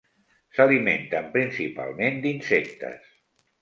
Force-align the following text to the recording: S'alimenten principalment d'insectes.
S'alimenten 0.59 1.29
principalment 1.37 2.21
d'insectes. 2.27 3.19